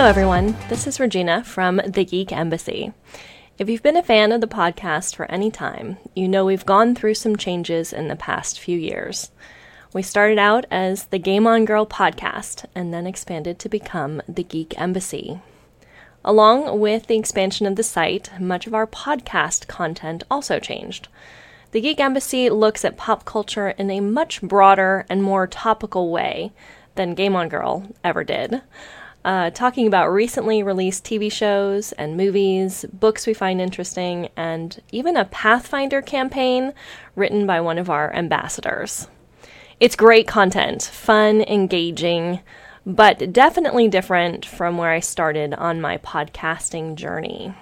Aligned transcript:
Hello, 0.00 0.08
everyone. 0.08 0.56
This 0.70 0.86
is 0.86 0.98
Regina 0.98 1.44
from 1.44 1.76
The 1.86 2.06
Geek 2.06 2.32
Embassy. 2.32 2.94
If 3.58 3.68
you've 3.68 3.82
been 3.82 3.98
a 3.98 4.02
fan 4.02 4.32
of 4.32 4.40
the 4.40 4.46
podcast 4.46 5.14
for 5.14 5.30
any 5.30 5.50
time, 5.50 5.98
you 6.14 6.26
know 6.26 6.46
we've 6.46 6.64
gone 6.64 6.94
through 6.94 7.12
some 7.12 7.36
changes 7.36 7.92
in 7.92 8.08
the 8.08 8.16
past 8.16 8.58
few 8.58 8.78
years. 8.78 9.30
We 9.92 10.00
started 10.00 10.38
out 10.38 10.64
as 10.70 11.04
the 11.04 11.18
Game 11.18 11.46
On 11.46 11.66
Girl 11.66 11.84
podcast 11.84 12.64
and 12.74 12.94
then 12.94 13.06
expanded 13.06 13.58
to 13.58 13.68
become 13.68 14.22
The 14.26 14.42
Geek 14.42 14.80
Embassy. 14.80 15.38
Along 16.24 16.80
with 16.80 17.06
the 17.06 17.18
expansion 17.18 17.66
of 17.66 17.76
the 17.76 17.82
site, 17.82 18.30
much 18.40 18.66
of 18.66 18.72
our 18.72 18.86
podcast 18.86 19.66
content 19.66 20.24
also 20.30 20.58
changed. 20.58 21.08
The 21.72 21.82
Geek 21.82 22.00
Embassy 22.00 22.48
looks 22.48 22.86
at 22.86 22.96
pop 22.96 23.26
culture 23.26 23.68
in 23.68 23.90
a 23.90 24.00
much 24.00 24.40
broader 24.40 25.04
and 25.10 25.22
more 25.22 25.46
topical 25.46 26.10
way 26.10 26.52
than 26.94 27.14
Game 27.14 27.36
On 27.36 27.50
Girl 27.50 27.86
ever 28.02 28.24
did 28.24 28.62
uh, 29.24 29.50
talking 29.50 29.86
about 29.86 30.08
recently 30.08 30.62
released 30.62 31.04
TV 31.04 31.30
shows 31.30 31.92
and 31.92 32.16
movies, 32.16 32.84
books 32.92 33.26
we 33.26 33.34
find 33.34 33.60
interesting, 33.60 34.28
and 34.36 34.80
even 34.92 35.16
a 35.16 35.26
Pathfinder 35.26 36.00
campaign 36.00 36.72
written 37.14 37.46
by 37.46 37.60
one 37.60 37.78
of 37.78 37.90
our 37.90 38.12
ambassadors. 38.14 39.08
It's 39.78 39.96
great 39.96 40.26
content, 40.26 40.82
fun, 40.82 41.42
engaging, 41.42 42.40
but 42.86 43.32
definitely 43.32 43.88
different 43.88 44.46
from 44.46 44.78
where 44.78 44.90
I 44.90 45.00
started 45.00 45.54
on 45.54 45.80
my 45.80 45.98
podcasting 45.98 46.94
journey. 46.94 47.54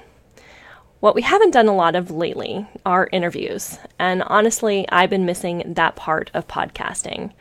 What 1.01 1.15
we 1.15 1.23
haven't 1.23 1.53
done 1.53 1.69
a 1.69 1.75
lot 1.75 1.95
of 1.95 2.11
lately 2.11 2.67
are 2.85 3.09
interviews, 3.13 3.79
and 3.99 4.23
honestly, 4.25 4.85
I've 4.91 5.11
been 5.11 5.27
missing 5.27 5.75
that 5.75 5.97
part 5.97 6.31
of 6.35 6.49
podcasting 6.49 7.33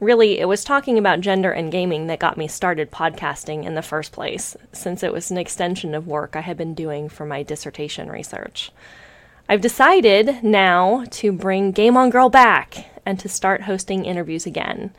really, 0.00 0.38
it 0.38 0.48
was 0.48 0.64
talking 0.64 0.98
about 0.98 1.20
gender 1.20 1.50
and 1.50 1.72
gaming 1.72 2.06
that 2.06 2.18
got 2.18 2.36
me 2.36 2.48
started 2.48 2.90
podcasting 2.90 3.64
in 3.64 3.74
the 3.74 3.82
first 3.82 4.12
place, 4.12 4.56
since 4.72 5.02
it 5.02 5.12
was 5.12 5.30
an 5.30 5.38
extension 5.38 5.94
of 5.94 6.06
work 6.06 6.36
I 6.36 6.40
had 6.40 6.56
been 6.56 6.74
doing 6.74 7.08
for 7.08 7.24
my 7.24 7.42
dissertation 7.42 8.10
research. 8.10 8.70
I've 9.48 9.60
decided 9.60 10.42
now 10.42 11.04
to 11.10 11.32
bring 11.32 11.72
Game 11.72 11.96
On 11.96 12.10
Girl 12.10 12.28
back 12.28 12.90
and 13.06 13.18
to 13.20 13.28
start 13.28 13.62
hosting 13.62 14.04
interviews 14.04 14.44
again. 14.44 14.92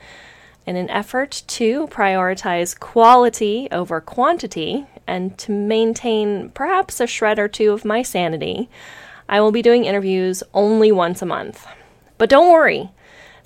In 0.66 0.76
an 0.76 0.90
effort 0.90 1.44
to 1.48 1.88
prioritize 1.88 2.78
quality 2.78 3.68
over 3.72 4.02
quantity 4.02 4.86
and 5.06 5.38
to 5.38 5.52
maintain 5.52 6.50
perhaps 6.50 7.00
a 7.00 7.08
shred 7.08 7.40
or 7.40 7.48
two 7.48 7.72
of 7.72 7.86
my 7.86 8.02
sanity, 8.02 8.70
I 9.30 9.42
will 9.42 9.52
be 9.52 9.62
doing 9.62 9.86
interviews 9.86 10.44
only 10.54 10.92
once 10.92 11.22
a 11.22 11.26
month. 11.26 11.68
But 12.18 12.30
don't 12.30 12.52
worry, 12.52 12.90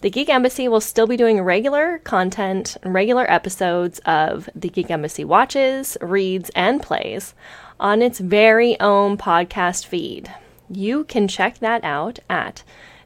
the 0.02 0.09
Geek 0.09 0.30
Embassy 0.30 0.67
will 0.67 0.81
still 0.81 1.05
be 1.05 1.16
doing 1.16 1.39
regular 1.41 1.99
content 1.99 2.75
and 2.81 2.91
regular 2.94 3.30
episodes 3.31 3.99
of 3.99 4.49
The 4.55 4.69
Geek 4.69 4.89
Embassy 4.89 5.23
Watches, 5.23 5.95
Reads, 6.02 6.49
and 6.55 6.81
Plays 6.81 7.35
on 7.80 8.02
its 8.02 8.19
very 8.19 8.79
own 8.79 9.17
podcast 9.17 9.85
feed. 9.85 10.33
You 10.69 11.03
can 11.03 11.27
check 11.27 11.59
that 11.59 11.83
out 11.83 12.17
at 12.29 12.63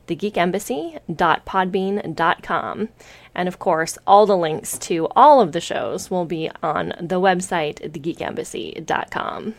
thegeekembassy.podbean.com. 0.07 2.89
And 3.33 3.47
of 3.49 3.59
course, 3.59 3.97
all 4.07 4.25
the 4.25 4.37
links 4.37 4.77
to 4.79 5.07
all 5.15 5.41
of 5.41 5.51
the 5.51 5.59
shows 5.59 6.09
will 6.09 6.25
be 6.25 6.49
on 6.63 6.93
the 7.01 7.19
website, 7.19 7.91
thegeekembassy.com. 7.91 9.55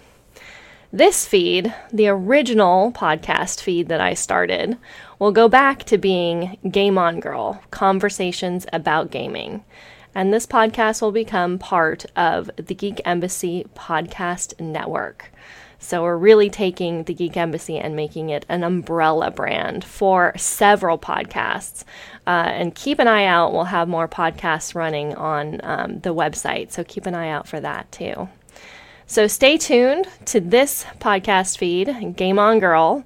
This 0.96 1.26
feed, 1.26 1.74
the 1.92 2.08
original 2.08 2.90
podcast 2.90 3.60
feed 3.60 3.88
that 3.88 4.00
I 4.00 4.14
started, 4.14 4.78
will 5.18 5.30
go 5.30 5.46
back 5.46 5.84
to 5.84 5.98
being 5.98 6.56
Game 6.70 6.96
On 6.96 7.20
Girl 7.20 7.62
Conversations 7.70 8.64
about 8.72 9.10
Gaming. 9.10 9.62
And 10.14 10.32
this 10.32 10.46
podcast 10.46 11.02
will 11.02 11.12
become 11.12 11.58
part 11.58 12.06
of 12.16 12.50
the 12.56 12.74
Geek 12.74 13.02
Embassy 13.04 13.66
Podcast 13.74 14.58
Network. 14.58 15.30
So 15.78 16.02
we're 16.02 16.16
really 16.16 16.48
taking 16.48 17.04
the 17.04 17.12
Geek 17.12 17.36
Embassy 17.36 17.76
and 17.76 17.94
making 17.94 18.30
it 18.30 18.46
an 18.48 18.64
umbrella 18.64 19.30
brand 19.30 19.84
for 19.84 20.32
several 20.38 20.98
podcasts. 20.98 21.84
Uh, 22.26 22.48
and 22.48 22.74
keep 22.74 23.00
an 23.00 23.06
eye 23.06 23.26
out. 23.26 23.52
We'll 23.52 23.64
have 23.64 23.86
more 23.86 24.08
podcasts 24.08 24.74
running 24.74 25.14
on 25.14 25.60
um, 25.62 26.00
the 26.00 26.14
website. 26.14 26.72
So 26.72 26.84
keep 26.84 27.04
an 27.04 27.14
eye 27.14 27.28
out 27.28 27.46
for 27.46 27.60
that 27.60 27.92
too. 27.92 28.30
So 29.08 29.28
stay 29.28 29.56
tuned 29.56 30.06
to 30.26 30.40
this 30.40 30.84
podcast 30.98 31.58
feed, 31.58 32.16
Game 32.16 32.38
On 32.38 32.58
Girl, 32.58 33.04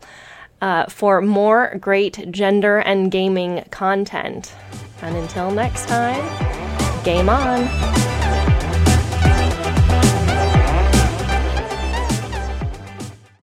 uh, 0.63 0.87
for 0.87 1.21
more 1.21 1.77
great 1.79 2.31
gender 2.31 2.79
and 2.79 3.11
gaming 3.11 3.65
content. 3.71 4.55
And 5.03 5.17
until 5.17 5.51
next 5.51 5.89
time, 5.89 6.25
game 7.05 7.29
on. 7.29 8.20